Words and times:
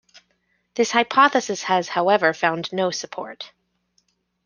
This 0.73 0.89
hypothesis 0.89 1.61
has, 1.61 1.87
however, 1.89 2.33
found 2.33 2.73
no 2.73 2.89
support. 2.89 3.51